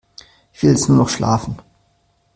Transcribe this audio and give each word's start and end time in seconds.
Ich 0.51 0.63
will 0.63 0.71
jetzt 0.71 0.89
nur 0.89 0.97
noch 0.97 1.09
schlafen. 1.09 1.57